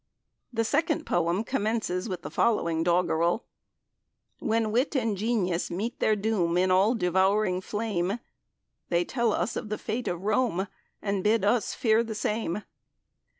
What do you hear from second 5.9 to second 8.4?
their doom In all devouring Flame,